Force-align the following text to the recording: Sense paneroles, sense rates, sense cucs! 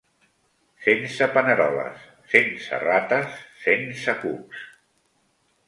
Sense 0.85 1.27
paneroles, 1.35 2.07
sense 2.33 2.81
rates, 2.85 3.39
sense 3.67 4.19
cucs! 4.25 4.67